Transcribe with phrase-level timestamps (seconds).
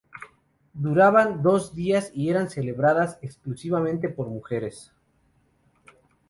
[0.73, 4.91] Duraban dos días y eran celebradas exclusivamente por mujeres.